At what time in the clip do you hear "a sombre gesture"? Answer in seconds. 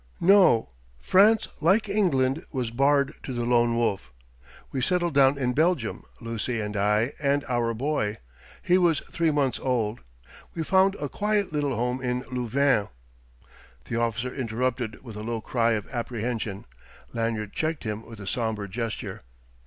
18.19-19.21